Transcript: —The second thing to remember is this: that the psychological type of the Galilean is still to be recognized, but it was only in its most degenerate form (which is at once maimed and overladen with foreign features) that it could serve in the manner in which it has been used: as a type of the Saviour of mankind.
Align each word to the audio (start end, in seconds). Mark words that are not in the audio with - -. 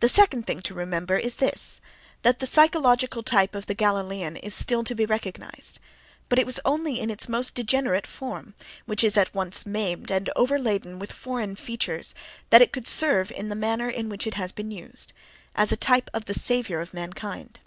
—The 0.00 0.08
second 0.08 0.44
thing 0.44 0.60
to 0.62 0.74
remember 0.74 1.16
is 1.16 1.36
this: 1.36 1.80
that 2.22 2.40
the 2.40 2.48
psychological 2.48 3.22
type 3.22 3.54
of 3.54 3.66
the 3.66 3.76
Galilean 3.76 4.36
is 4.38 4.56
still 4.56 4.82
to 4.82 4.92
be 4.92 5.06
recognized, 5.06 5.78
but 6.28 6.40
it 6.40 6.46
was 6.46 6.58
only 6.64 6.98
in 6.98 7.10
its 7.10 7.28
most 7.28 7.54
degenerate 7.54 8.08
form 8.08 8.54
(which 8.86 9.04
is 9.04 9.16
at 9.16 9.32
once 9.32 9.64
maimed 9.64 10.10
and 10.10 10.28
overladen 10.34 10.98
with 10.98 11.12
foreign 11.12 11.54
features) 11.54 12.12
that 12.50 12.60
it 12.60 12.72
could 12.72 12.88
serve 12.88 13.30
in 13.30 13.48
the 13.48 13.54
manner 13.54 13.88
in 13.88 14.08
which 14.08 14.26
it 14.26 14.34
has 14.34 14.50
been 14.50 14.72
used: 14.72 15.12
as 15.54 15.70
a 15.70 15.76
type 15.76 16.10
of 16.12 16.24
the 16.24 16.34
Saviour 16.34 16.80
of 16.80 16.92
mankind. 16.92 17.60